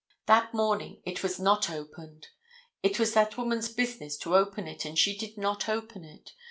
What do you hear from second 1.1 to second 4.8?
was not opened. It was that woman's business to open